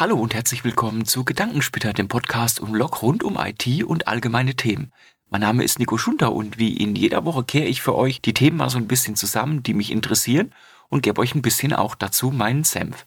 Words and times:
Hallo 0.00 0.14
und 0.14 0.32
herzlich 0.32 0.62
willkommen 0.62 1.06
zu 1.06 1.24
Gedankensplitter, 1.24 1.92
dem 1.92 2.06
Podcast 2.06 2.60
um 2.60 2.72
Log 2.72 3.02
rund 3.02 3.24
um 3.24 3.36
IT 3.36 3.82
und 3.82 4.06
allgemeine 4.06 4.54
Themen. 4.54 4.92
Mein 5.28 5.40
Name 5.40 5.64
ist 5.64 5.80
Nico 5.80 5.98
Schunter 5.98 6.32
und 6.34 6.56
wie 6.56 6.76
in 6.76 6.94
jeder 6.94 7.24
Woche 7.24 7.42
kehre 7.42 7.66
ich 7.66 7.82
für 7.82 7.96
euch 7.96 8.22
die 8.22 8.32
Themen 8.32 8.58
mal 8.58 8.70
so 8.70 8.78
ein 8.78 8.86
bisschen 8.86 9.16
zusammen, 9.16 9.64
die 9.64 9.74
mich 9.74 9.90
interessieren 9.90 10.54
und 10.88 11.02
gebe 11.02 11.20
euch 11.20 11.34
ein 11.34 11.42
bisschen 11.42 11.72
auch 11.72 11.96
dazu 11.96 12.30
meinen 12.30 12.62
Senf. 12.62 13.06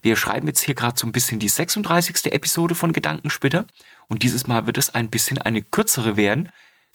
Wir 0.00 0.16
schreiben 0.16 0.48
jetzt 0.48 0.62
hier 0.64 0.74
gerade 0.74 0.98
so 0.98 1.06
ein 1.06 1.12
bisschen 1.12 1.38
die 1.38 1.48
36. 1.48 2.32
Episode 2.32 2.74
von 2.74 2.92
Gedankensplitter 2.92 3.64
und 4.08 4.24
dieses 4.24 4.48
Mal 4.48 4.66
wird 4.66 4.78
es 4.78 4.92
ein 4.92 5.10
bisschen 5.10 5.38
eine 5.38 5.62
kürzere 5.62 6.16
werden. 6.16 6.48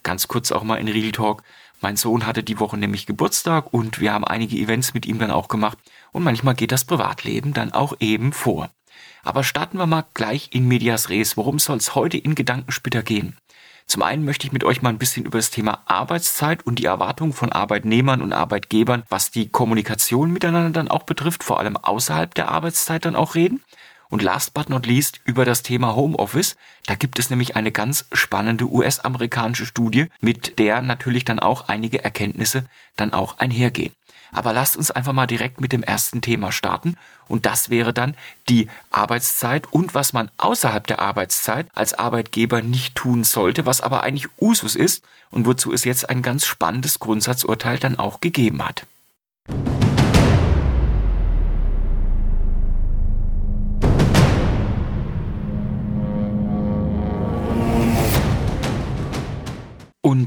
Ganz 0.04 0.28
kurz 0.28 0.52
auch 0.52 0.64
mal 0.64 0.76
in 0.76 0.90
Real 0.90 1.14
Talk. 1.14 1.44
Mein 1.80 1.96
Sohn 1.96 2.26
hatte 2.26 2.44
die 2.44 2.60
Woche 2.60 2.76
nämlich 2.76 3.06
Geburtstag 3.06 3.74
und 3.74 4.02
wir 4.02 4.12
haben 4.12 4.26
einige 4.26 4.58
Events 4.58 4.94
mit 4.94 5.06
ihm 5.06 5.20
dann 5.20 5.32
auch 5.32 5.48
gemacht 5.48 5.78
und 6.12 6.24
manchmal 6.24 6.56
geht 6.56 6.74
das 6.74 6.84
Privatleben 6.84 7.54
dann 7.54 7.72
auch 7.72 7.94
eben 8.02 8.34
vor. 8.34 8.70
Aber 9.24 9.44
starten 9.44 9.78
wir 9.78 9.88
mal 9.88 10.06
gleich 10.14 10.50
in 10.54 10.68
Medias 10.68 11.10
Res. 11.10 11.38
Worum 11.38 11.60
soll 11.60 11.78
es 11.78 11.96
heute 11.96 12.18
in 12.18 12.36
Gedankensplitter 12.36 13.04
gehen? 13.04 13.38
Zum 13.88 14.04
einen 14.04 14.26
möchte 14.26 14.46
ich 14.46 14.52
mit 14.52 14.66
euch 14.66 14.82
mal 14.82 14.90
ein 14.90 14.98
bisschen 14.98 15.26
über 15.26 15.38
das 15.38 15.50
Thema 15.50 15.82
Arbeitszeit 15.86 16.66
und 16.66 16.80
die 16.80 16.86
Erwartungen 16.86 17.32
von 17.32 17.54
Arbeitnehmern 17.54 18.22
und 18.22 18.34
Arbeitgebern, 18.34 19.04
was 19.08 19.32
die 19.32 19.48
Kommunikation 19.48 20.32
miteinander 20.32 20.72
dann 20.72 20.90
auch 20.90 21.04
betrifft, 21.04 21.42
vor 21.42 21.60
allem 21.60 21.78
außerhalb 21.78 22.36
der 22.36 22.50
Arbeitszeit 22.50 23.06
dann 23.06 23.16
auch 23.16 23.36
reden. 23.36 23.64
Und 24.10 24.22
last 24.22 24.54
but 24.54 24.70
not 24.70 24.86
least 24.86 25.22
über 25.24 25.46
das 25.46 25.64
Thema 25.64 25.96
Homeoffice. 25.96 26.58
Da 26.86 26.96
gibt 26.96 27.18
es 27.20 27.30
nämlich 27.30 27.56
eine 27.56 27.72
ganz 27.72 28.08
spannende 28.12 28.66
US-amerikanische 28.66 29.66
Studie, 29.66 30.08
mit 30.20 30.60
der 30.60 30.82
natürlich 30.82 31.24
dann 31.26 31.40
auch 31.40 31.68
einige 31.68 32.04
Erkenntnisse 32.04 32.66
dann 32.96 33.14
auch 33.14 33.40
einhergehen. 33.40 33.94
Aber 34.32 34.54
lasst 34.54 34.78
uns 34.78 34.92
einfach 34.92 35.14
mal 35.14 35.28
direkt 35.28 35.62
mit 35.62 35.72
dem 35.72 35.84
ersten 35.84 36.22
Thema 36.22 36.52
starten. 36.52 36.96
Und 37.28 37.46
das 37.46 37.70
wäre 37.70 37.94
dann 37.94 38.16
die 38.50 38.70
Arbeitszeit 38.90 39.72
und 39.72 39.94
was 39.94 40.14
man 40.14 40.32
außerhalb 40.38 40.86
der 40.88 41.00
Arbeitszeit 41.00 41.68
als 41.74 41.94
Arbeitgeber 41.94 42.62
nicht 42.62 42.96
tun 42.96 43.24
sollte, 43.24 43.66
was 43.66 43.82
aber 43.82 44.04
eigentlich 44.04 44.30
Usus 44.40 44.76
ist 44.76 45.04
und 45.30 45.46
wozu 45.46 45.74
es 45.74 45.84
jetzt 45.84 46.10
ein 46.10 46.22
ganz 46.22 46.46
spannendes 46.46 47.00
Grundsatzurteil 47.00 47.80
dann 47.80 48.00
auch 48.00 48.22
gegeben 48.22 48.64
hat. 48.64 48.86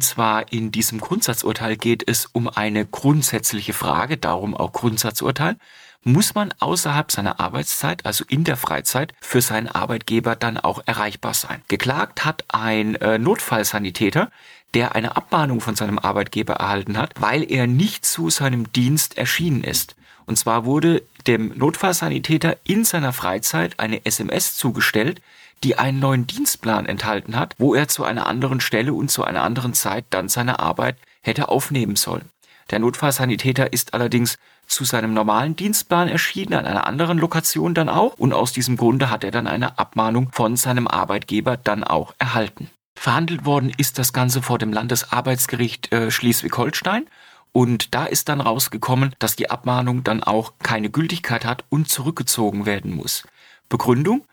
Und 0.00 0.04
zwar 0.04 0.50
in 0.50 0.72
diesem 0.72 0.98
Grundsatzurteil 0.98 1.76
geht 1.76 2.08
es 2.08 2.24
um 2.24 2.48
eine 2.48 2.86
grundsätzliche 2.86 3.74
Frage, 3.74 4.16
darum 4.16 4.56
auch 4.56 4.72
Grundsatzurteil. 4.72 5.56
Muss 6.02 6.34
man 6.34 6.54
außerhalb 6.58 7.12
seiner 7.12 7.38
Arbeitszeit, 7.38 8.06
also 8.06 8.24
in 8.26 8.44
der 8.44 8.56
Freizeit, 8.56 9.12
für 9.20 9.42
seinen 9.42 9.68
Arbeitgeber 9.68 10.36
dann 10.36 10.56
auch 10.56 10.80
erreichbar 10.86 11.34
sein? 11.34 11.60
Geklagt 11.68 12.24
hat 12.24 12.44
ein 12.48 12.94
äh, 12.94 13.18
Notfallsanitäter, 13.18 14.30
der 14.72 14.94
eine 14.94 15.18
Abmahnung 15.18 15.60
von 15.60 15.76
seinem 15.76 15.98
Arbeitgeber 15.98 16.54
erhalten 16.54 16.96
hat, 16.96 17.20
weil 17.20 17.42
er 17.52 17.66
nicht 17.66 18.06
zu 18.06 18.30
seinem 18.30 18.72
Dienst 18.72 19.18
erschienen 19.18 19.64
ist. 19.64 19.96
Und 20.24 20.38
zwar 20.38 20.64
wurde 20.64 21.02
dem 21.26 21.52
Notfallsanitäter 21.58 22.56
in 22.64 22.86
seiner 22.86 23.12
Freizeit 23.12 23.78
eine 23.78 24.06
SMS 24.06 24.56
zugestellt, 24.56 25.20
die 25.62 25.76
einen 25.76 25.98
neuen 25.98 26.26
Dienstplan 26.26 26.86
enthalten 26.86 27.36
hat, 27.36 27.54
wo 27.58 27.74
er 27.74 27.88
zu 27.88 28.04
einer 28.04 28.26
anderen 28.26 28.60
Stelle 28.60 28.92
und 28.94 29.10
zu 29.10 29.24
einer 29.24 29.42
anderen 29.42 29.74
Zeit 29.74 30.06
dann 30.10 30.28
seine 30.28 30.58
Arbeit 30.58 30.96
hätte 31.22 31.48
aufnehmen 31.48 31.96
sollen. 31.96 32.30
Der 32.70 32.78
Notfallsanitäter 32.78 33.72
ist 33.72 33.94
allerdings 33.94 34.38
zu 34.66 34.84
seinem 34.84 35.12
normalen 35.12 35.56
Dienstplan 35.56 36.08
erschienen, 36.08 36.54
an 36.54 36.66
einer 36.66 36.86
anderen 36.86 37.18
Lokation 37.18 37.74
dann 37.74 37.88
auch, 37.88 38.14
und 38.14 38.32
aus 38.32 38.52
diesem 38.52 38.76
Grunde 38.76 39.10
hat 39.10 39.24
er 39.24 39.32
dann 39.32 39.48
eine 39.48 39.78
Abmahnung 39.78 40.30
von 40.32 40.56
seinem 40.56 40.86
Arbeitgeber 40.86 41.56
dann 41.56 41.82
auch 41.82 42.14
erhalten. 42.18 42.70
Verhandelt 42.94 43.44
worden 43.44 43.72
ist 43.76 43.98
das 43.98 44.12
Ganze 44.12 44.42
vor 44.42 44.58
dem 44.58 44.72
Landesarbeitsgericht 44.72 45.92
äh, 45.92 46.10
Schleswig-Holstein 46.10 47.06
und 47.52 47.94
da 47.94 48.04
ist 48.04 48.28
dann 48.28 48.40
rausgekommen, 48.40 49.14
dass 49.18 49.36
die 49.36 49.50
Abmahnung 49.50 50.04
dann 50.04 50.22
auch 50.22 50.52
keine 50.62 50.90
Gültigkeit 50.90 51.44
hat 51.44 51.64
und 51.70 51.88
zurückgezogen 51.88 52.66
werden 52.66 52.94
muss. 52.94 53.26
Begründung? 53.68 54.24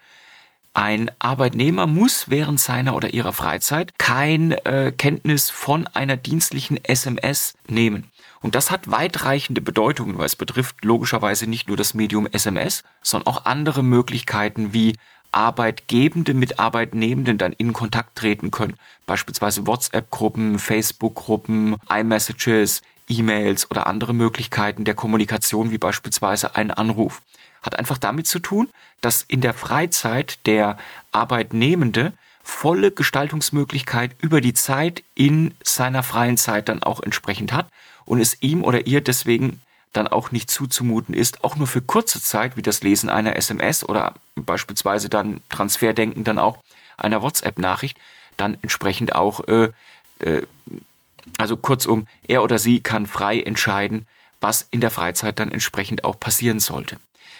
Ein 0.77 1.09
Arbeitnehmer 1.17 1.88
muss 1.88 2.29
während 2.29 2.59
seiner 2.59 2.95
oder 2.95 3.11
ihrer 3.11 3.33
Freizeit 3.33 3.97
kein 3.97 4.51
äh, 4.51 4.93
Kenntnis 4.95 5.49
von 5.49 5.88
einer 5.88 6.17
dienstlichen 6.17 6.77
SMS 6.83 7.55
nehmen. 7.67 8.11
Und 8.43 8.53
das 8.53 8.69
hat 8.69 8.91
weitreichende 8.91 9.59
Bedeutungen, 9.59 10.19
weil 10.19 10.27
es 10.27 10.35
betrifft 10.35 10.85
logischerweise 10.85 11.47
nicht 11.49 11.67
nur 11.67 11.77
das 11.77 11.95
Medium 11.95 12.27
SMS, 12.27 12.83
sondern 13.01 13.25
auch 13.25 13.45
andere 13.45 13.81
Möglichkeiten 13.81 14.71
wie 14.71 14.95
Arbeitgebende 15.31 16.35
mit 16.35 16.59
Arbeitnehmenden 16.59 17.39
dann 17.39 17.53
in 17.53 17.73
Kontakt 17.73 18.16
treten 18.16 18.51
können. 18.51 18.75
Beispielsweise 19.07 19.66
WhatsApp-Gruppen, 19.66 20.59
Facebook-Gruppen, 20.59 21.77
iMessages, 21.89 22.83
E-Mails 23.09 23.71
oder 23.71 23.87
andere 23.87 24.13
Möglichkeiten 24.13 24.83
der 24.83 24.93
Kommunikation 24.93 25.71
wie 25.71 25.79
beispielsweise 25.79 26.55
ein 26.55 26.69
Anruf 26.69 27.23
hat 27.62 27.78
einfach 27.78 27.97
damit 27.97 28.28
zu 28.28 28.40
tun, 28.40 28.69
dass 29.01 29.23
in 29.23 29.41
der 29.41 29.53
Freizeit 29.53 30.40
der 30.45 30.78
Arbeitnehmende 31.12 32.13
volle 32.44 32.91
Gestaltungsmöglichkeit 32.91 34.16
über 34.22 34.40
die 34.40 34.53
Zeit 34.53 35.03
in 35.16 35.53
seiner 35.63 36.01
freien 36.01 36.38
Zeit 36.38 36.69
dann 36.69 36.81
auch 36.81 37.01
entsprechend 37.01 37.51
hat 37.51 37.67
und 38.06 38.22
es 38.22 38.41
ihm 38.41 38.63
oder 38.63 38.88
ihr 38.88 39.01
deswegen 39.01 39.62
dann 39.94 40.07
auch 40.07 40.31
nicht 40.31 40.50
zuzumuten 40.50 41.13
ist, 41.13 41.44
auch 41.44 41.56
nur 41.56 41.67
für 41.67 41.81
kurze 41.81 42.22
Zeit, 42.22 42.56
wie 42.56 42.62
das 42.62 42.84
Lesen 42.84 43.09
einer 43.09 43.35
SMS 43.35 43.84
oder 43.84 44.13
beispielsweise 44.35 45.09
dann 45.09 45.41
Transferdenken 45.50 46.23
dann 46.23 46.40
auch 46.40 46.59
einer 46.97 47.22
WhatsApp-Nachricht, 47.22 47.97
dann 48.38 48.57
entsprechend 48.62 49.16
auch, 49.16 49.47
äh, 49.47 49.72
äh, 50.19 50.44
also 51.38 51.57
kurzum, 51.57 52.07
er 52.28 52.44
oder 52.44 52.59
sie 52.59 52.79
kann 52.79 53.07
frei 53.07 53.41
entscheiden, 53.41 54.07
was 54.40 54.67
in 54.72 54.81
der 54.81 54.91
Freizeit 54.91 55.40
dann 55.40 55.51
entsprechend 55.51 56.03
auch 56.03 56.19
passieren 56.19 56.59
sollte. 56.59 56.97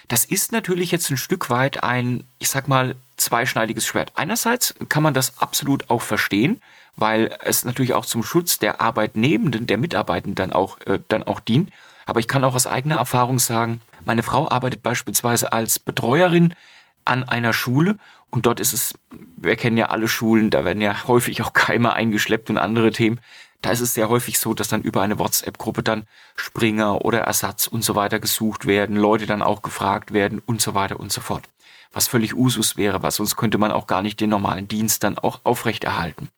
Das 0.08 0.24
ist 0.24 0.52
natürlich 0.52 0.90
jetzt 0.90 1.10
ein 1.10 1.18
Stück 1.18 1.50
weit 1.50 1.82
ein, 1.82 2.24
ich 2.38 2.48
sag 2.48 2.66
mal, 2.66 2.96
zweischneidiges 3.18 3.86
Schwert. 3.86 4.12
Einerseits 4.14 4.74
kann 4.88 5.02
man 5.02 5.14
das 5.14 5.38
absolut 5.38 5.90
auch 5.90 6.02
verstehen, 6.02 6.62
weil 6.96 7.36
es 7.42 7.64
natürlich 7.64 7.94
auch 7.94 8.06
zum 8.06 8.22
Schutz 8.22 8.58
der 8.58 8.80
Arbeitnehmenden, 8.80 9.66
der 9.66 9.76
Mitarbeitenden 9.76 10.34
dann 10.34 10.52
auch, 10.52 10.80
äh, 10.86 10.98
dann 11.08 11.22
auch 11.24 11.40
dient. 11.40 11.70
Aber 12.06 12.20
ich 12.20 12.28
kann 12.28 12.42
auch 12.42 12.54
aus 12.54 12.66
eigener 12.66 12.96
Erfahrung 12.96 13.38
sagen, 13.38 13.82
meine 14.04 14.22
Frau 14.22 14.50
arbeitet 14.50 14.82
beispielsweise 14.82 15.52
als 15.52 15.78
Betreuerin 15.78 16.54
an 17.04 17.24
einer 17.24 17.52
Schule 17.52 17.98
und 18.30 18.46
dort 18.46 18.60
ist 18.60 18.72
es, 18.72 18.94
wir 19.36 19.56
kennen 19.56 19.76
ja 19.76 19.86
alle 19.86 20.08
Schulen, 20.08 20.50
da 20.50 20.64
werden 20.64 20.82
ja 20.82 21.06
häufig 21.06 21.42
auch 21.42 21.52
Keime 21.52 21.94
eingeschleppt 21.94 22.50
und 22.50 22.58
andere 22.58 22.90
Themen. 22.90 23.20
Da 23.62 23.70
ist 23.70 23.80
es 23.80 23.94
sehr 23.94 24.08
häufig 24.08 24.38
so, 24.38 24.54
dass 24.54 24.68
dann 24.68 24.82
über 24.82 25.02
eine 25.02 25.18
WhatsApp-Gruppe 25.18 25.82
dann 25.82 26.06
Springer 26.36 27.04
oder 27.04 27.20
Ersatz 27.20 27.66
und 27.66 27.82
so 27.84 27.94
weiter 27.94 28.20
gesucht 28.20 28.66
werden, 28.66 28.96
Leute 28.96 29.26
dann 29.26 29.42
auch 29.42 29.62
gefragt 29.62 30.12
werden 30.12 30.40
und 30.44 30.60
so 30.60 30.74
weiter 30.74 31.00
und 31.00 31.10
so 31.10 31.20
fort. 31.20 31.48
Was 31.92 32.06
völlig 32.06 32.34
Usus 32.36 32.76
wäre, 32.76 33.02
weil 33.02 33.10
sonst 33.10 33.36
könnte 33.36 33.58
man 33.58 33.72
auch 33.72 33.86
gar 33.86 34.02
nicht 34.02 34.20
den 34.20 34.30
normalen 34.30 34.68
Dienst 34.68 35.02
dann 35.02 35.18
auch 35.18 35.40
aufrechterhalten. 35.44 36.28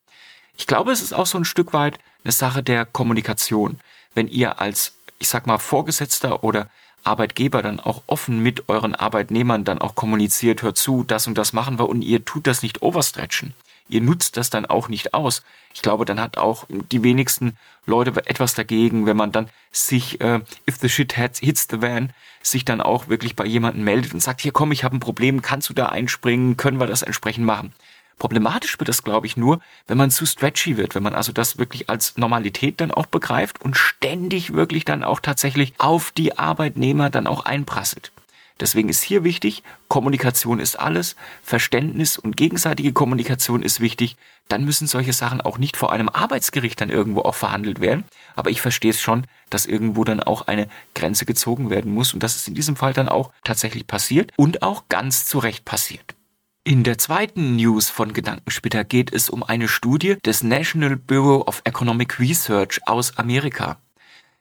Ich 0.56 0.66
glaube, 0.66 0.92
es 0.92 1.02
ist 1.02 1.12
auch 1.12 1.26
so 1.26 1.36
ein 1.36 1.44
Stück 1.44 1.72
weit 1.72 1.98
eine 2.24 2.32
Sache 2.32 2.62
der 2.62 2.86
Kommunikation. 2.86 3.80
Wenn 4.14 4.28
ihr 4.28 4.60
als, 4.60 4.94
ich 5.18 5.28
sag 5.28 5.46
mal, 5.46 5.58
Vorgesetzter 5.58 6.44
oder 6.44 6.70
Arbeitgeber 7.04 7.62
dann 7.62 7.80
auch 7.80 8.02
offen 8.06 8.40
mit 8.40 8.68
euren 8.68 8.94
Arbeitnehmern 8.94 9.64
dann 9.64 9.80
auch 9.80 9.94
kommuniziert, 9.94 10.62
hört 10.62 10.76
zu, 10.76 11.04
das 11.04 11.26
und 11.26 11.38
das 11.38 11.52
machen 11.52 11.78
wir 11.78 11.88
und 11.88 12.02
ihr 12.02 12.24
tut 12.24 12.46
das 12.46 12.62
nicht 12.62 12.82
overstretchen 12.82 13.54
ihr 13.90 14.00
nutzt 14.00 14.36
das 14.36 14.50
dann 14.50 14.66
auch 14.66 14.88
nicht 14.88 15.12
aus. 15.14 15.42
Ich 15.74 15.82
glaube, 15.82 16.04
dann 16.04 16.20
hat 16.20 16.38
auch 16.38 16.66
die 16.68 17.02
wenigsten 17.02 17.56
Leute 17.86 18.12
etwas 18.26 18.54
dagegen, 18.54 19.06
wenn 19.06 19.16
man 19.16 19.32
dann 19.32 19.48
sich, 19.70 20.20
äh, 20.20 20.40
if 20.68 20.76
the 20.80 20.88
shit 20.88 21.12
hits 21.12 21.68
the 21.70 21.82
van, 21.82 22.12
sich 22.42 22.64
dann 22.64 22.80
auch 22.80 23.08
wirklich 23.08 23.36
bei 23.36 23.44
jemandem 23.44 23.84
meldet 23.84 24.14
und 24.14 24.20
sagt, 24.20 24.40
hier 24.40 24.52
komm, 24.52 24.72
ich 24.72 24.84
habe 24.84 24.96
ein 24.96 25.00
Problem, 25.00 25.42
kannst 25.42 25.68
du 25.68 25.74
da 25.74 25.86
einspringen, 25.86 26.56
können 26.56 26.80
wir 26.80 26.86
das 26.86 27.02
entsprechend 27.02 27.44
machen. 27.44 27.72
Problematisch 28.20 28.78
wird 28.78 28.90
das, 28.90 29.02
glaube 29.02 29.26
ich, 29.26 29.38
nur, 29.38 29.60
wenn 29.86 29.96
man 29.96 30.10
zu 30.10 30.26
stretchy 30.26 30.76
wird, 30.76 30.94
wenn 30.94 31.02
man 31.02 31.14
also 31.14 31.32
das 31.32 31.56
wirklich 31.56 31.88
als 31.88 32.18
Normalität 32.18 32.78
dann 32.82 32.90
auch 32.90 33.06
begreift 33.06 33.62
und 33.62 33.78
ständig 33.78 34.52
wirklich 34.52 34.84
dann 34.84 35.02
auch 35.02 35.20
tatsächlich 35.20 35.72
auf 35.78 36.10
die 36.12 36.38
Arbeitnehmer 36.38 37.08
dann 37.08 37.26
auch 37.26 37.46
einprasselt. 37.46 38.12
Deswegen 38.60 38.90
ist 38.90 39.02
hier 39.02 39.24
wichtig, 39.24 39.62
Kommunikation 39.88 40.60
ist 40.60 40.78
alles, 40.78 41.16
Verständnis 41.42 42.18
und 42.18 42.36
gegenseitige 42.36 42.92
Kommunikation 42.92 43.62
ist 43.62 43.80
wichtig. 43.80 44.18
Dann 44.48 44.66
müssen 44.66 44.86
solche 44.86 45.14
Sachen 45.14 45.40
auch 45.40 45.56
nicht 45.56 45.78
vor 45.78 45.90
einem 45.90 46.10
Arbeitsgericht 46.10 46.78
dann 46.78 46.90
irgendwo 46.90 47.22
auch 47.22 47.34
verhandelt 47.34 47.80
werden. 47.80 48.04
Aber 48.36 48.50
ich 48.50 48.60
verstehe 48.60 48.90
es 48.90 49.00
schon, 49.00 49.26
dass 49.48 49.64
irgendwo 49.64 50.04
dann 50.04 50.22
auch 50.22 50.46
eine 50.46 50.68
Grenze 50.94 51.24
gezogen 51.24 51.70
werden 51.70 51.90
muss. 51.94 52.12
Und 52.12 52.22
das 52.22 52.36
ist 52.36 52.48
in 52.48 52.54
diesem 52.54 52.76
Fall 52.76 52.92
dann 52.92 53.08
auch 53.08 53.32
tatsächlich 53.44 53.86
passiert 53.86 54.30
und 54.36 54.62
auch 54.62 54.90
ganz 54.90 55.24
zu 55.24 55.38
Recht 55.38 55.64
passiert. 55.64 56.19
In 56.62 56.84
der 56.84 56.98
zweiten 56.98 57.56
News 57.56 57.88
von 57.88 58.12
Gedankensplitter 58.12 58.84
geht 58.84 59.14
es 59.14 59.30
um 59.30 59.42
eine 59.42 59.66
Studie 59.66 60.18
des 60.26 60.42
National 60.42 60.94
Bureau 60.94 61.46
of 61.46 61.62
Economic 61.64 62.20
Research 62.20 62.80
aus 62.84 63.16
Amerika. 63.16 63.78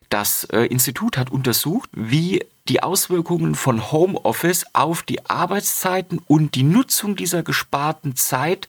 Das 0.09 0.43
äh, 0.51 0.65
Institut 0.65 1.17
hat 1.17 1.31
untersucht, 1.31 1.89
wie 1.93 2.45
die 2.67 2.83
Auswirkungen 2.83 3.55
von 3.55 3.89
Homeoffice 3.93 4.65
auf 4.73 5.03
die 5.03 5.29
Arbeitszeiten 5.29 6.19
und 6.27 6.55
die 6.55 6.63
Nutzung 6.63 7.15
dieser 7.15 7.41
gesparten 7.41 8.17
Zeit 8.17 8.67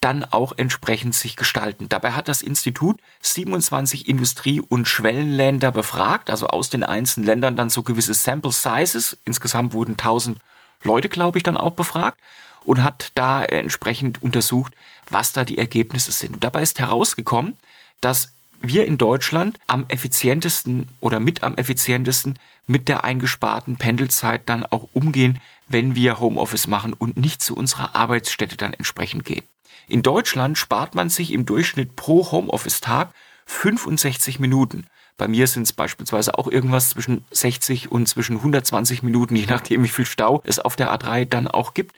dann 0.00 0.22
auch 0.22 0.52
entsprechend 0.56 1.16
sich 1.16 1.34
gestalten. 1.34 1.88
Dabei 1.88 2.12
hat 2.12 2.28
das 2.28 2.42
Institut 2.42 3.00
27 3.22 4.06
Industrie- 4.06 4.60
und 4.60 4.86
Schwellenländer 4.86 5.72
befragt, 5.72 6.30
also 6.30 6.46
aus 6.46 6.70
den 6.70 6.84
einzelnen 6.84 7.26
Ländern 7.26 7.56
dann 7.56 7.70
so 7.70 7.82
gewisse 7.82 8.14
Sample 8.14 8.52
Sizes. 8.52 9.18
Insgesamt 9.24 9.72
wurden 9.72 9.92
1000 9.92 10.38
Leute, 10.84 11.08
glaube 11.08 11.38
ich, 11.38 11.42
dann 11.42 11.56
auch 11.56 11.72
befragt 11.72 12.20
und 12.64 12.82
hat 12.82 13.12
da 13.14 13.44
entsprechend 13.44 14.22
untersucht, 14.22 14.74
was 15.08 15.32
da 15.32 15.44
die 15.44 15.58
Ergebnisse 15.58 16.12
sind. 16.12 16.34
Und 16.34 16.44
dabei 16.44 16.62
ist 16.62 16.78
herausgekommen, 16.78 17.56
dass 18.00 18.32
wir 18.60 18.86
in 18.86 18.98
Deutschland 18.98 19.58
am 19.66 19.84
effizientesten 19.88 20.88
oder 21.00 21.20
mit 21.20 21.42
am 21.42 21.56
effizientesten 21.56 22.38
mit 22.66 22.88
der 22.88 23.04
eingesparten 23.04 23.76
Pendelzeit 23.76 24.42
dann 24.46 24.64
auch 24.64 24.88
umgehen, 24.92 25.40
wenn 25.68 25.94
wir 25.94 26.18
Homeoffice 26.20 26.66
machen 26.66 26.92
und 26.92 27.16
nicht 27.16 27.42
zu 27.42 27.56
unserer 27.56 27.94
Arbeitsstätte 27.94 28.56
dann 28.56 28.72
entsprechend 28.72 29.24
gehen. 29.24 29.44
In 29.86 30.02
Deutschland 30.02 30.56
spart 30.56 30.94
man 30.94 31.10
sich 31.10 31.32
im 31.32 31.44
Durchschnitt 31.44 31.94
pro 31.94 32.30
Homeoffice-Tag 32.30 33.12
65 33.46 34.40
Minuten. 34.40 34.86
Bei 35.16 35.28
mir 35.28 35.46
sind 35.46 35.64
es 35.64 35.72
beispielsweise 35.72 36.38
auch 36.38 36.48
irgendwas 36.48 36.90
zwischen 36.90 37.24
60 37.30 37.92
und 37.92 38.08
zwischen 38.08 38.36
120 38.36 39.02
Minuten, 39.02 39.36
je 39.36 39.46
nachdem, 39.46 39.84
wie 39.84 39.88
viel 39.88 40.06
Stau 40.06 40.42
es 40.44 40.58
auf 40.58 40.74
der 40.74 40.92
A3 40.92 41.26
dann 41.26 41.46
auch 41.46 41.74
gibt. 41.74 41.94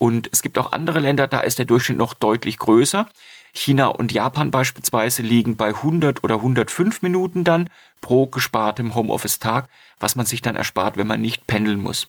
Und 0.00 0.30
es 0.32 0.40
gibt 0.40 0.56
auch 0.56 0.72
andere 0.72 0.98
Länder, 0.98 1.28
da 1.28 1.40
ist 1.40 1.58
der 1.58 1.66
Durchschnitt 1.66 1.98
noch 1.98 2.14
deutlich 2.14 2.56
größer. 2.56 3.06
China 3.52 3.88
und 3.88 4.12
Japan 4.12 4.50
beispielsweise 4.50 5.20
liegen 5.20 5.56
bei 5.56 5.74
100 5.74 6.24
oder 6.24 6.36
105 6.36 7.02
Minuten 7.02 7.44
dann 7.44 7.68
pro 8.00 8.26
gespartem 8.26 8.94
Homeoffice-Tag, 8.94 9.68
was 9.98 10.16
man 10.16 10.24
sich 10.24 10.40
dann 10.40 10.56
erspart, 10.56 10.96
wenn 10.96 11.06
man 11.06 11.20
nicht 11.20 11.46
pendeln 11.46 11.82
muss. 11.82 12.08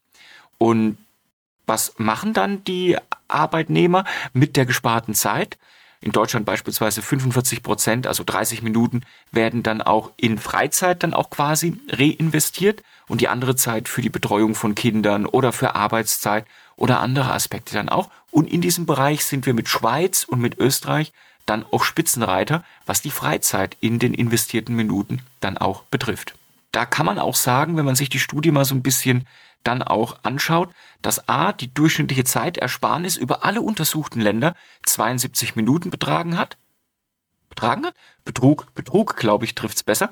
Und 0.57 0.99
was 1.67 1.93
machen 1.97 2.31
dann 2.31 2.63
die 2.63 2.97
Arbeitnehmer 3.27 4.05
mit 4.31 4.55
der 4.55 4.65
gesparten 4.65 5.13
Zeit? 5.13 5.57
In 5.99 6.13
Deutschland 6.13 6.45
beispielsweise 6.45 7.01
45 7.01 7.61
Prozent, 7.61 8.07
also 8.07 8.23
30 8.23 8.61
Minuten, 8.61 9.01
werden 9.33 9.63
dann 9.63 9.81
auch 9.81 10.11
in 10.15 10.37
Freizeit 10.37 11.03
dann 11.03 11.13
auch 11.13 11.29
quasi 11.29 11.77
reinvestiert 11.89 12.83
und 13.09 13.19
die 13.19 13.27
andere 13.27 13.57
Zeit 13.57 13.89
für 13.89 14.01
die 14.01 14.09
Betreuung 14.09 14.55
von 14.55 14.75
Kindern 14.75 15.25
oder 15.25 15.51
für 15.51 15.75
Arbeitszeit 15.75 16.45
oder 16.81 16.99
andere 16.99 17.31
Aspekte 17.31 17.75
dann 17.75 17.89
auch. 17.89 18.09
Und 18.31 18.51
in 18.51 18.59
diesem 18.59 18.87
Bereich 18.87 19.23
sind 19.23 19.45
wir 19.45 19.53
mit 19.53 19.69
Schweiz 19.69 20.23
und 20.23 20.41
mit 20.41 20.57
Österreich 20.57 21.13
dann 21.45 21.63
auch 21.71 21.83
Spitzenreiter, 21.83 22.63
was 22.87 23.03
die 23.03 23.11
Freizeit 23.11 23.77
in 23.81 23.99
den 23.99 24.15
investierten 24.15 24.75
Minuten 24.75 25.21
dann 25.41 25.57
auch 25.59 25.83
betrifft. 25.83 26.33
Da 26.71 26.85
kann 26.85 27.05
man 27.05 27.19
auch 27.19 27.35
sagen, 27.35 27.77
wenn 27.77 27.85
man 27.85 27.95
sich 27.95 28.09
die 28.09 28.19
Studie 28.19 28.51
mal 28.51 28.65
so 28.65 28.73
ein 28.73 28.81
bisschen 28.81 29.27
dann 29.63 29.83
auch 29.83 30.17
anschaut, 30.23 30.71
dass 31.03 31.29
A, 31.29 31.51
die 31.51 31.71
durchschnittliche 31.71 32.23
Zeitersparnis 32.23 33.15
über 33.15 33.45
alle 33.45 33.61
untersuchten 33.61 34.19
Länder 34.19 34.55
72 34.83 35.55
Minuten 35.55 35.91
betragen 35.91 36.35
hat. 36.35 36.57
Betragen 37.49 37.85
hat? 37.85 37.95
Betrug, 38.25 38.73
Betrug, 38.73 39.17
glaube 39.17 39.45
ich, 39.45 39.53
trifft's 39.53 39.83
besser. 39.83 40.09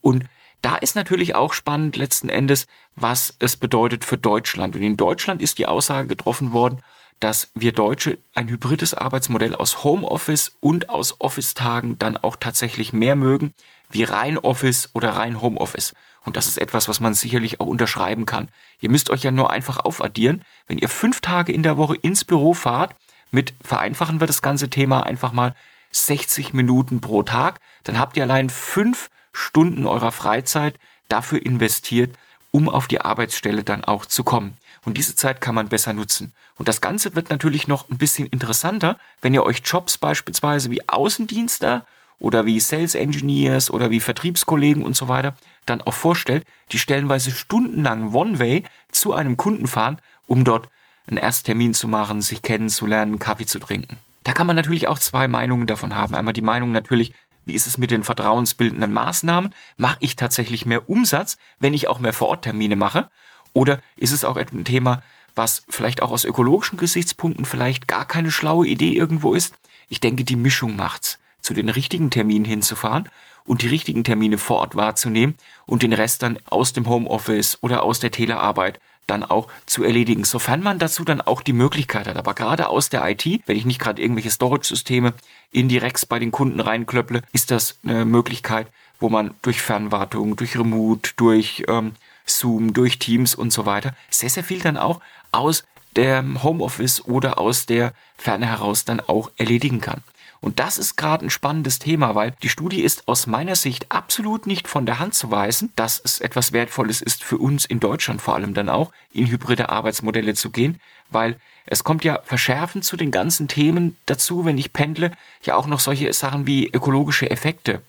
Und 0.00 0.24
da 0.62 0.76
ist 0.76 0.96
natürlich 0.96 1.34
auch 1.34 1.52
spannend 1.52 1.96
letzten 1.96 2.28
Endes, 2.28 2.66
was 2.96 3.34
es 3.40 3.56
bedeutet 3.56 4.04
für 4.04 4.16
Deutschland. 4.16 4.76
Und 4.76 4.82
in 4.82 4.96
Deutschland 4.96 5.42
ist 5.42 5.58
die 5.58 5.66
Aussage 5.66 6.08
getroffen 6.08 6.52
worden, 6.52 6.80
dass 7.20 7.50
wir 7.54 7.72
Deutsche 7.72 8.18
ein 8.34 8.48
hybrides 8.48 8.94
Arbeitsmodell 8.94 9.54
aus 9.54 9.84
Homeoffice 9.84 10.56
und 10.60 10.88
aus 10.88 11.20
Office-Tagen 11.20 11.98
dann 11.98 12.16
auch 12.16 12.36
tatsächlich 12.36 12.92
mehr 12.92 13.16
mögen, 13.16 13.54
wie 13.90 14.04
rein 14.04 14.38
Office 14.38 14.90
oder 14.92 15.10
rein 15.10 15.40
Homeoffice. 15.40 15.94
Und 16.24 16.36
das 16.36 16.46
ist 16.46 16.58
etwas, 16.58 16.88
was 16.88 17.00
man 17.00 17.14
sicherlich 17.14 17.60
auch 17.60 17.66
unterschreiben 17.66 18.26
kann. 18.26 18.48
Ihr 18.80 18.90
müsst 18.90 19.10
euch 19.10 19.22
ja 19.22 19.30
nur 19.30 19.50
einfach 19.50 19.78
aufaddieren. 19.78 20.42
Wenn 20.66 20.78
ihr 20.78 20.88
fünf 20.88 21.20
Tage 21.20 21.52
in 21.52 21.62
der 21.62 21.76
Woche 21.76 21.96
ins 21.96 22.24
Büro 22.24 22.54
fahrt, 22.54 22.94
mit 23.30 23.54
vereinfachen 23.62 24.20
wir 24.20 24.26
das 24.26 24.42
ganze 24.42 24.70
Thema 24.70 25.04
einfach 25.04 25.32
mal 25.32 25.54
60 25.90 26.54
Minuten 26.54 27.00
pro 27.00 27.22
Tag, 27.22 27.60
dann 27.84 27.98
habt 27.98 28.16
ihr 28.16 28.22
allein 28.22 28.50
fünf 28.50 29.10
Stunden 29.32 29.86
eurer 29.86 30.12
Freizeit 30.12 30.78
dafür 31.08 31.44
investiert, 31.44 32.16
um 32.50 32.68
auf 32.68 32.86
die 32.86 33.00
Arbeitsstelle 33.00 33.64
dann 33.64 33.84
auch 33.84 34.06
zu 34.06 34.24
kommen. 34.24 34.56
Und 34.84 34.98
diese 34.98 35.14
Zeit 35.14 35.40
kann 35.40 35.54
man 35.54 35.68
besser 35.68 35.92
nutzen. 35.92 36.32
Und 36.56 36.68
das 36.68 36.80
Ganze 36.80 37.14
wird 37.14 37.30
natürlich 37.30 37.68
noch 37.68 37.88
ein 37.88 37.98
bisschen 37.98 38.26
interessanter, 38.26 38.98
wenn 39.20 39.34
ihr 39.34 39.44
euch 39.44 39.62
Jobs 39.64 39.98
beispielsweise 39.98 40.70
wie 40.70 40.88
Außendienster 40.88 41.86
oder 42.18 42.46
wie 42.46 42.60
Sales 42.60 42.94
Engineers 42.94 43.70
oder 43.70 43.90
wie 43.90 44.00
Vertriebskollegen 44.00 44.84
und 44.84 44.96
so 44.96 45.08
weiter 45.08 45.34
dann 45.66 45.80
auch 45.80 45.94
vorstellt, 45.94 46.44
die 46.72 46.78
stellenweise 46.78 47.30
stundenlang 47.30 48.14
One-Way 48.14 48.64
zu 48.90 49.12
einem 49.12 49.36
Kunden 49.36 49.66
fahren, 49.66 49.98
um 50.26 50.44
dort 50.44 50.68
einen 51.06 51.18
Ersttermin 51.18 51.74
zu 51.74 51.88
machen, 51.88 52.22
sich 52.22 52.42
kennenzulernen, 52.42 53.18
Kaffee 53.18 53.46
zu 53.46 53.58
trinken. 53.58 53.96
Da 54.24 54.32
kann 54.32 54.46
man 54.46 54.56
natürlich 54.56 54.88
auch 54.88 54.98
zwei 54.98 55.26
Meinungen 55.26 55.66
davon 55.66 55.94
haben. 55.94 56.14
Einmal 56.14 56.32
die 56.32 56.42
Meinung 56.42 56.70
natürlich, 56.70 57.12
wie 57.44 57.54
ist 57.54 57.66
es 57.66 57.78
mit 57.78 57.90
den 57.90 58.04
vertrauensbildenden 58.04 58.92
Maßnahmen? 58.92 59.54
Mache 59.76 59.98
ich 60.00 60.16
tatsächlich 60.16 60.66
mehr 60.66 60.88
Umsatz, 60.88 61.38
wenn 61.58 61.74
ich 61.74 61.88
auch 61.88 61.98
mehr 61.98 62.12
Vororttermine 62.12 62.76
mache? 62.76 63.10
Oder 63.52 63.80
ist 63.96 64.12
es 64.12 64.24
auch 64.24 64.36
ein 64.36 64.64
Thema, 64.64 65.02
was 65.34 65.64
vielleicht 65.68 66.02
auch 66.02 66.10
aus 66.10 66.24
ökologischen 66.24 66.78
Gesichtspunkten 66.78 67.44
vielleicht 67.44 67.88
gar 67.88 68.06
keine 68.06 68.30
schlaue 68.30 68.66
Idee 68.66 68.92
irgendwo 68.92 69.34
ist? 69.34 69.54
Ich 69.88 70.00
denke, 70.00 70.24
die 70.24 70.36
Mischung 70.36 70.76
macht's 70.76 71.18
zu 71.40 71.54
den 71.54 71.68
richtigen 71.68 72.10
Terminen 72.10 72.44
hinzufahren 72.44 73.08
und 73.44 73.62
die 73.62 73.68
richtigen 73.68 74.04
Termine 74.04 74.38
vor 74.38 74.58
Ort 74.58 74.76
wahrzunehmen 74.76 75.34
und 75.66 75.82
den 75.82 75.92
Rest 75.92 76.22
dann 76.22 76.38
aus 76.46 76.72
dem 76.72 76.88
Homeoffice 76.88 77.58
oder 77.60 77.82
aus 77.82 77.98
der 77.98 78.12
Telearbeit 78.12 78.80
dann 79.06 79.24
auch 79.24 79.48
zu 79.66 79.84
erledigen, 79.84 80.24
sofern 80.24 80.62
man 80.62 80.78
dazu 80.78 81.04
dann 81.04 81.20
auch 81.20 81.42
die 81.42 81.52
Möglichkeit 81.52 82.06
hat. 82.06 82.16
Aber 82.16 82.34
gerade 82.34 82.68
aus 82.68 82.88
der 82.88 83.08
IT, 83.08 83.26
wenn 83.46 83.56
ich 83.56 83.64
nicht 83.64 83.80
gerade 83.80 84.00
irgendwelche 84.00 84.30
Storage-Systeme 84.30 85.14
in 85.50 85.68
die 85.68 85.78
Racks 85.78 86.06
bei 86.06 86.18
den 86.18 86.30
Kunden 86.30 86.60
reinklöpple, 86.60 87.22
ist 87.32 87.50
das 87.50 87.78
eine 87.84 88.04
Möglichkeit, 88.04 88.68
wo 89.00 89.08
man 89.08 89.34
durch 89.42 89.60
Fernwartung, 89.60 90.36
durch 90.36 90.56
Remote, 90.56 91.10
durch 91.16 91.64
ähm, 91.68 91.92
Zoom, 92.24 92.72
durch 92.72 92.98
Teams 92.98 93.34
und 93.34 93.52
so 93.52 93.66
weiter 93.66 93.94
sehr, 94.10 94.30
sehr 94.30 94.44
viel 94.44 94.60
dann 94.60 94.76
auch 94.76 95.00
aus 95.32 95.64
dem 95.96 96.42
Homeoffice 96.42 97.04
oder 97.04 97.38
aus 97.38 97.66
der 97.66 97.92
Ferne 98.16 98.46
heraus 98.46 98.84
dann 98.84 99.00
auch 99.00 99.30
erledigen 99.36 99.80
kann. 99.80 100.02
Und 100.42 100.58
das 100.58 100.76
ist 100.76 100.96
gerade 100.96 101.24
ein 101.24 101.30
spannendes 101.30 101.78
Thema, 101.78 102.16
weil 102.16 102.34
die 102.42 102.48
Studie 102.48 102.82
ist 102.82 103.06
aus 103.06 103.28
meiner 103.28 103.54
Sicht 103.54 103.86
absolut 103.90 104.48
nicht 104.48 104.66
von 104.66 104.86
der 104.86 104.98
Hand 104.98 105.14
zu 105.14 105.30
weisen, 105.30 105.72
dass 105.76 106.00
es 106.04 106.20
etwas 106.20 106.52
Wertvolles 106.52 107.00
ist 107.00 107.22
für 107.22 107.38
uns 107.38 107.64
in 107.64 107.78
Deutschland 107.78 108.20
vor 108.20 108.34
allem 108.34 108.52
dann 108.52 108.68
auch, 108.68 108.90
in 109.12 109.28
hybride 109.28 109.68
Arbeitsmodelle 109.68 110.34
zu 110.34 110.50
gehen, 110.50 110.80
weil 111.10 111.38
es 111.64 111.84
kommt 111.84 112.02
ja 112.02 112.18
verschärfend 112.24 112.84
zu 112.84 112.96
den 112.96 113.12
ganzen 113.12 113.46
Themen 113.46 113.96
dazu, 114.06 114.44
wenn 114.44 114.58
ich 114.58 114.72
pendle, 114.72 115.12
ja 115.44 115.54
auch 115.54 115.68
noch 115.68 115.78
solche 115.78 116.12
Sachen 116.12 116.44
wie 116.44 116.66
ökologische 116.66 117.30
Effekte, 117.30 117.80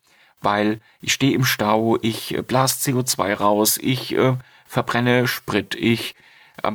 weil 0.42 0.80
ich 1.01 1.13
stehe 1.13 1.34
im 1.34 1.46
Stau, 1.46 1.98
ich 2.04 2.38
blase 2.48 2.77
CO2 2.92 3.34
raus, 3.34 3.80
ich 3.82 4.16
äh, 4.16 4.36
verbrenne 4.68 5.27
Sprit, 5.27 5.74
ich 5.74 6.13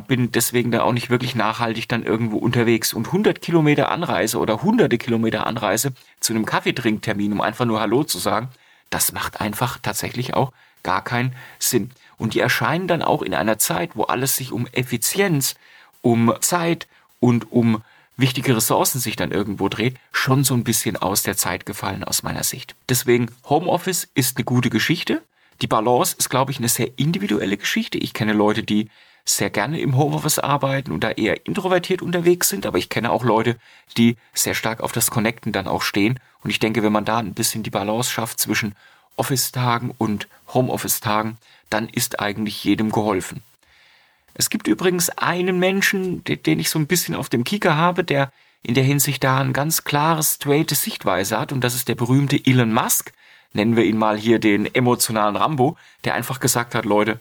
bin 0.06 0.32
deswegen 0.32 0.70
da 0.70 0.82
auch 0.82 0.92
nicht 0.92 1.10
wirklich 1.10 1.34
nachhaltig 1.34 1.88
dann 1.88 2.02
irgendwo 2.02 2.38
unterwegs. 2.38 2.92
Und 2.92 3.06
100 3.06 3.40
Kilometer 3.40 3.90
Anreise 3.90 4.38
oder 4.38 4.62
hunderte 4.62 4.98
Kilometer 4.98 5.46
Anreise 5.46 5.92
zu 6.20 6.32
einem 6.32 6.46
Kaffeetrinktermin, 6.46 7.32
um 7.32 7.40
einfach 7.40 7.64
nur 7.64 7.80
Hallo 7.80 8.04
zu 8.04 8.18
sagen, 8.18 8.48
das 8.90 9.12
macht 9.12 9.40
einfach 9.40 9.78
tatsächlich 9.80 10.34
auch 10.34 10.52
gar 10.82 11.02
keinen 11.02 11.34
Sinn. 11.58 11.90
Und 12.16 12.34
die 12.34 12.40
erscheinen 12.40 12.88
dann 12.88 13.02
auch 13.02 13.22
in 13.22 13.34
einer 13.34 13.58
Zeit, 13.58 13.90
wo 13.94 14.04
alles 14.04 14.36
sich 14.36 14.52
um 14.52 14.66
Effizienz, 14.72 15.54
um 16.02 16.34
Zeit 16.40 16.88
und 17.20 17.52
um 17.52 17.82
wichtige 18.16 18.56
Ressourcen 18.56 18.98
sich 18.98 19.14
dann 19.14 19.30
irgendwo 19.30 19.68
dreht, 19.68 19.96
schon 20.12 20.42
so 20.44 20.54
ein 20.54 20.64
bisschen 20.64 20.96
aus 20.96 21.22
der 21.22 21.36
Zeit 21.36 21.66
gefallen 21.66 22.02
aus 22.02 22.22
meiner 22.22 22.42
Sicht. 22.42 22.74
Deswegen 22.88 23.30
Homeoffice 23.48 24.08
ist 24.14 24.36
eine 24.36 24.44
gute 24.44 24.70
Geschichte. 24.70 25.22
Die 25.62 25.66
Balance 25.66 26.16
ist, 26.18 26.28
glaube 26.28 26.50
ich, 26.50 26.58
eine 26.58 26.68
sehr 26.68 26.98
individuelle 26.98 27.56
Geschichte. 27.56 27.98
Ich 27.98 28.14
kenne 28.14 28.32
Leute, 28.32 28.62
die 28.62 28.90
sehr 29.28 29.50
gerne 29.50 29.80
im 29.80 29.96
Homeoffice 29.96 30.38
arbeiten 30.38 30.92
und 30.92 31.04
da 31.04 31.10
eher 31.10 31.46
introvertiert 31.46 32.02
unterwegs 32.02 32.48
sind, 32.48 32.66
aber 32.66 32.78
ich 32.78 32.88
kenne 32.88 33.10
auch 33.10 33.24
Leute, 33.24 33.56
die 33.96 34.16
sehr 34.32 34.54
stark 34.54 34.80
auf 34.80 34.92
das 34.92 35.10
Connecten 35.10 35.52
dann 35.52 35.68
auch 35.68 35.82
stehen. 35.82 36.18
Und 36.42 36.50
ich 36.50 36.58
denke, 36.58 36.82
wenn 36.82 36.92
man 36.92 37.04
da 37.04 37.18
ein 37.18 37.34
bisschen 37.34 37.62
die 37.62 37.70
Balance 37.70 38.10
schafft 38.10 38.40
zwischen 38.40 38.74
Office-Tagen 39.16 39.92
und 39.98 40.28
Homeoffice-Tagen, 40.54 41.36
dann 41.70 41.88
ist 41.88 42.20
eigentlich 42.20 42.64
jedem 42.64 42.90
geholfen. 42.90 43.42
Es 44.34 44.50
gibt 44.50 44.68
übrigens 44.68 45.10
einen 45.10 45.58
Menschen, 45.58 46.22
den 46.24 46.58
ich 46.60 46.70
so 46.70 46.78
ein 46.78 46.86
bisschen 46.86 47.14
auf 47.14 47.28
dem 47.28 47.44
Kieker 47.44 47.76
habe, 47.76 48.04
der 48.04 48.32
in 48.62 48.74
der 48.74 48.84
Hinsicht 48.84 49.24
da 49.24 49.38
ein 49.38 49.52
ganz 49.52 49.84
klares, 49.84 50.34
straighte 50.34 50.74
Sichtweise 50.74 51.38
hat, 51.38 51.52
und 51.52 51.62
das 51.62 51.74
ist 51.74 51.88
der 51.88 51.94
berühmte 51.96 52.40
Elon 52.44 52.72
Musk, 52.72 53.12
nennen 53.52 53.76
wir 53.76 53.84
ihn 53.84 53.98
mal 53.98 54.16
hier 54.16 54.38
den 54.38 54.72
emotionalen 54.74 55.36
Rambo, 55.36 55.76
der 56.04 56.14
einfach 56.14 56.40
gesagt 56.40 56.74
hat, 56.74 56.84
Leute, 56.84 57.18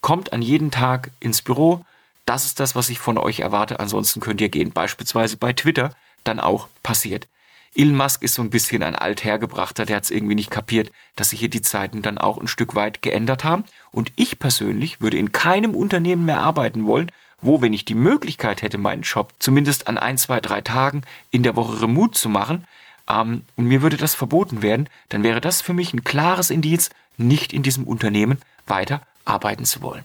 kommt 0.00 0.32
an 0.32 0.42
jeden 0.42 0.70
Tag 0.70 1.10
ins 1.20 1.42
Büro. 1.42 1.84
Das 2.26 2.44
ist 2.44 2.60
das, 2.60 2.74
was 2.74 2.90
ich 2.90 2.98
von 2.98 3.18
euch 3.18 3.40
erwarte. 3.40 3.80
Ansonsten 3.80 4.20
könnt 4.20 4.40
ihr 4.40 4.48
gehen. 4.48 4.72
Beispielsweise 4.72 5.36
bei 5.36 5.52
Twitter 5.52 5.90
dann 6.24 6.40
auch 6.40 6.68
passiert. 6.82 7.28
Elon 7.74 7.96
Musk 7.96 8.22
ist 8.22 8.34
so 8.34 8.42
ein 8.42 8.50
bisschen 8.50 8.82
ein 8.82 8.96
althergebrachter, 8.96 9.84
der 9.84 9.96
hat 9.96 10.04
es 10.04 10.10
irgendwie 10.10 10.34
nicht 10.34 10.50
kapiert, 10.50 10.90
dass 11.16 11.30
sich 11.30 11.40
hier 11.40 11.50
die 11.50 11.62
Zeiten 11.62 12.02
dann 12.02 12.18
auch 12.18 12.38
ein 12.38 12.48
Stück 12.48 12.74
weit 12.74 13.02
geändert 13.02 13.44
haben. 13.44 13.64
Und 13.92 14.12
ich 14.16 14.38
persönlich 14.38 15.00
würde 15.00 15.18
in 15.18 15.32
keinem 15.32 15.74
Unternehmen 15.74 16.24
mehr 16.24 16.40
arbeiten 16.40 16.86
wollen, 16.86 17.12
wo, 17.40 17.60
wenn 17.60 17.72
ich 17.72 17.84
die 17.84 17.94
Möglichkeit 17.94 18.62
hätte, 18.62 18.78
meinen 18.78 19.02
Job 19.02 19.32
zumindest 19.38 19.86
an 19.86 19.96
ein, 19.96 20.18
zwei, 20.18 20.40
drei 20.40 20.60
Tagen 20.60 21.02
in 21.30 21.42
der 21.42 21.56
Woche 21.56 21.82
remote 21.82 22.12
zu 22.18 22.28
machen, 22.28 22.66
ähm, 23.08 23.42
und 23.56 23.66
mir 23.66 23.82
würde 23.82 23.96
das 23.96 24.14
verboten 24.14 24.62
werden, 24.62 24.88
dann 25.08 25.22
wäre 25.22 25.40
das 25.40 25.60
für 25.60 25.72
mich 25.72 25.94
ein 25.94 26.04
klares 26.04 26.50
Indiz, 26.50 26.90
nicht 27.16 27.52
in 27.52 27.62
diesem 27.62 27.84
Unternehmen 27.84 28.38
weiter 28.66 29.02
arbeiten 29.28 29.64
zu 29.64 29.82
wollen. 29.82 30.04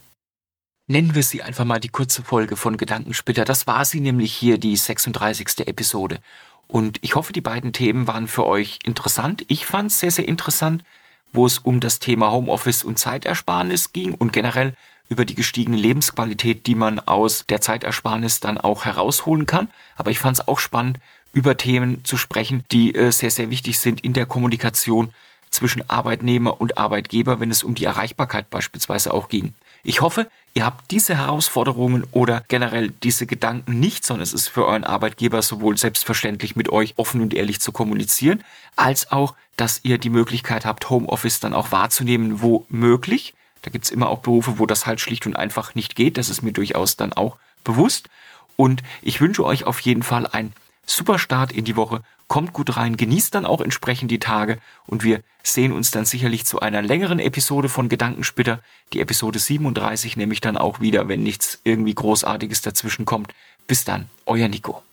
Nennen 0.87 1.15
wir 1.15 1.23
sie 1.23 1.41
einfach 1.41 1.63
mal 1.63 1.79
die 1.79 1.89
kurze 1.89 2.23
Folge 2.23 2.57
von 2.57 2.75
Gedankensplitter. 2.75 3.45
Das 3.45 3.67
war 3.67 3.85
sie 3.85 4.01
nämlich 4.01 4.33
hier, 4.33 4.57
die 4.57 4.75
36. 4.75 5.67
Episode. 5.67 6.19
Und 6.67 6.97
ich 7.01 7.15
hoffe, 7.15 7.31
die 7.31 7.41
beiden 7.41 7.71
Themen 7.71 8.07
waren 8.07 8.27
für 8.27 8.45
euch 8.45 8.79
interessant. 8.83 9.45
Ich 9.47 9.65
fand 9.65 9.91
es 9.91 9.99
sehr, 9.99 10.11
sehr 10.11 10.27
interessant, 10.27 10.83
wo 11.31 11.45
es 11.45 11.59
um 11.59 11.79
das 11.79 11.99
Thema 11.99 12.31
Homeoffice 12.31 12.83
und 12.83 12.99
Zeitersparnis 12.99 13.93
ging 13.93 14.13
und 14.13 14.33
generell 14.33 14.75
über 15.09 15.25
die 15.25 15.35
gestiegene 15.35 15.77
Lebensqualität, 15.77 16.67
die 16.67 16.75
man 16.75 16.99
aus 16.99 17.45
der 17.47 17.61
Zeitersparnis 17.61 18.39
dann 18.39 18.57
auch 18.57 18.85
herausholen 18.85 19.45
kann. 19.45 19.69
Aber 19.95 20.11
ich 20.11 20.19
fand 20.19 20.39
es 20.39 20.47
auch 20.47 20.59
spannend, 20.59 20.99
über 21.33 21.57
Themen 21.57 22.03
zu 22.03 22.17
sprechen, 22.17 22.63
die 22.71 22.93
äh, 22.93 23.11
sehr, 23.11 23.31
sehr 23.31 23.49
wichtig 23.49 23.79
sind 23.79 24.01
in 24.01 24.13
der 24.13 24.25
Kommunikation 24.25 25.13
zwischen 25.53 25.87
Arbeitnehmer 25.89 26.59
und 26.59 26.77
Arbeitgeber, 26.77 27.39
wenn 27.39 27.51
es 27.51 27.63
um 27.63 27.75
die 27.75 27.85
Erreichbarkeit 27.85 28.49
beispielsweise 28.49 29.13
auch 29.13 29.29
ging. 29.29 29.53
Ich 29.83 30.01
hoffe, 30.01 30.29
ihr 30.53 30.65
habt 30.65 30.91
diese 30.91 31.15
Herausforderungen 31.17 32.05
oder 32.11 32.43
generell 32.47 32.89
diese 33.03 33.25
Gedanken 33.25 33.79
nicht, 33.79 34.05
sondern 34.05 34.23
es 34.23 34.33
ist 34.33 34.47
für 34.47 34.65
euren 34.65 34.85
Arbeitgeber 34.85 35.41
sowohl 35.41 35.77
selbstverständlich 35.77 36.55
mit 36.55 36.69
euch 36.69 36.93
offen 36.97 37.21
und 37.21 37.33
ehrlich 37.33 37.59
zu 37.59 37.71
kommunizieren, 37.73 38.43
als 38.77 39.11
auch, 39.11 39.35
dass 39.57 39.81
ihr 39.83 39.97
die 39.97 40.09
Möglichkeit 40.09 40.65
habt, 40.65 40.89
Homeoffice 40.89 41.41
dann 41.41 41.53
auch 41.53 41.71
wahrzunehmen, 41.71 42.41
wo 42.41 42.65
möglich. 42.69 43.33
Da 43.61 43.71
gibt's 43.71 43.91
immer 43.91 44.09
auch 44.09 44.19
Berufe, 44.19 44.57
wo 44.57 44.65
das 44.65 44.85
halt 44.85 45.01
schlicht 45.01 45.25
und 45.25 45.35
einfach 45.35 45.75
nicht 45.75 45.95
geht. 45.95 46.17
Das 46.17 46.29
ist 46.29 46.41
mir 46.41 46.53
durchaus 46.53 46.95
dann 46.95 47.13
auch 47.13 47.37
bewusst. 47.63 48.09
Und 48.55 48.83
ich 49.01 49.19
wünsche 49.19 49.43
euch 49.43 49.65
auf 49.65 49.79
jeden 49.81 50.03
Fall 50.03 50.27
ein 50.27 50.53
super 50.85 51.19
Start 51.19 51.51
in 51.51 51.65
die 51.65 51.75
Woche. 51.75 52.01
Kommt 52.27 52.53
gut 52.53 52.77
rein, 52.77 52.97
genießt 52.97 53.35
dann 53.35 53.45
auch 53.45 53.61
entsprechend 53.61 54.09
die 54.09 54.19
Tage 54.19 54.59
und 54.87 55.03
wir 55.03 55.21
sehen 55.43 55.71
uns 55.71 55.91
dann 55.91 56.05
sicherlich 56.05 56.45
zu 56.45 56.59
einer 56.61 56.81
längeren 56.81 57.19
Episode 57.19 57.69
von 57.69 57.89
Gedankenspitter, 57.89 58.59
die 58.93 59.01
Episode 59.01 59.39
37 59.39 60.17
nämlich 60.17 60.41
dann 60.41 60.57
auch 60.57 60.79
wieder, 60.79 61.07
wenn 61.07 61.23
nichts 61.23 61.59
irgendwie 61.63 61.93
Großartiges 61.93 62.61
dazwischen 62.61 63.05
kommt. 63.05 63.33
Bis 63.67 63.83
dann, 63.85 64.09
euer 64.25 64.47
Nico. 64.47 64.83